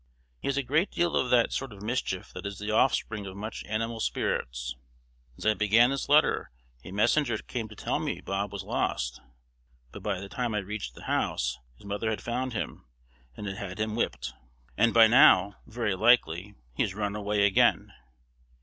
He 0.39 0.47
has 0.47 0.57
a 0.57 0.63
great 0.63 0.89
deal 0.89 1.15
of 1.15 1.29
that 1.29 1.53
sort 1.53 1.71
of 1.71 1.83
mischief 1.83 2.33
that 2.33 2.43
is 2.47 2.57
the 2.57 2.71
offspring 2.71 3.27
of 3.27 3.37
much 3.37 3.63
animal 3.65 3.99
spirits. 3.99 4.75
Since 5.37 5.45
I 5.45 5.53
began 5.53 5.91
this 5.91 6.09
letter, 6.09 6.49
a 6.83 6.91
messenger 6.91 7.37
came 7.37 7.67
to 7.69 7.75
tell 7.75 7.99
me 7.99 8.19
Bob 8.19 8.51
was 8.51 8.63
lost; 8.63 9.21
but 9.91 10.01
by 10.01 10.19
the 10.19 10.27
time 10.27 10.55
I 10.55 10.65
reached 10.65 10.95
the 10.95 11.03
house 11.03 11.59
his 11.75 11.85
mother 11.85 12.09
had 12.09 12.19
found 12.23 12.53
him, 12.53 12.87
and 13.37 13.45
had 13.45 13.79
him 13.79 13.93
whipped; 13.95 14.33
and 14.75 14.91
by 14.91 15.05
now, 15.05 15.57
very 15.67 15.93
likely, 15.95 16.55
he 16.73 16.81
is 16.81 16.95
run 16.95 17.15
away 17.15 17.45
again. 17.45 17.93